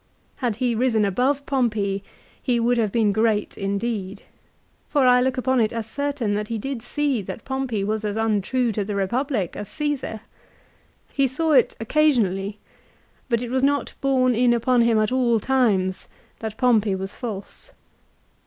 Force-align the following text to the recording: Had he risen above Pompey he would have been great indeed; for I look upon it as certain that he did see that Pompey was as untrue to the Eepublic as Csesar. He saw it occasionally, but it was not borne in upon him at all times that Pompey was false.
Had 0.37 0.55
he 0.55 0.73
risen 0.73 1.05
above 1.05 1.45
Pompey 1.45 2.03
he 2.41 2.59
would 2.59 2.79
have 2.79 2.91
been 2.91 3.11
great 3.11 3.55
indeed; 3.55 4.23
for 4.89 5.05
I 5.05 5.21
look 5.21 5.37
upon 5.37 5.59
it 5.61 5.71
as 5.71 5.85
certain 5.85 6.33
that 6.33 6.47
he 6.47 6.57
did 6.57 6.81
see 6.81 7.21
that 7.21 7.45
Pompey 7.45 7.83
was 7.83 8.03
as 8.03 8.15
untrue 8.15 8.71
to 8.71 8.83
the 8.83 8.93
Eepublic 8.93 9.55
as 9.55 9.69
Csesar. 9.69 10.21
He 11.13 11.27
saw 11.27 11.51
it 11.51 11.75
occasionally, 11.79 12.57
but 13.29 13.43
it 13.43 13.51
was 13.51 13.61
not 13.61 13.93
borne 14.01 14.33
in 14.33 14.55
upon 14.55 14.81
him 14.81 14.97
at 14.97 15.11
all 15.11 15.39
times 15.39 16.07
that 16.39 16.57
Pompey 16.57 16.95
was 16.95 17.15
false. 17.15 17.71